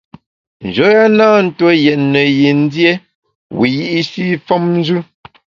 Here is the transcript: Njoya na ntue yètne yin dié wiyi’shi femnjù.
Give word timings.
Njoya 0.67 1.05
na 1.17 1.27
ntue 1.45 1.73
yètne 1.85 2.21
yin 2.39 2.59
dié 2.73 2.91
wiyi’shi 3.57 4.23
femnjù. 4.45 4.97